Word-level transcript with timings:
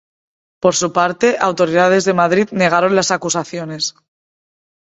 Por 0.63 0.73
su 0.81 0.87
parte, 0.97 1.37
autoridades 1.49 2.05
de 2.05 2.15
Madrid 2.15 2.47
negaron 2.51 2.95
las 2.95 3.11
acusaciones. 3.11 3.93